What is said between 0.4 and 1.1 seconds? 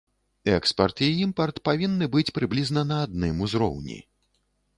Экспарт і